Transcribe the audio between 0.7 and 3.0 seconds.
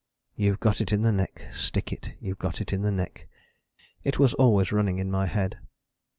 it in the neck, stick it, you've got it in the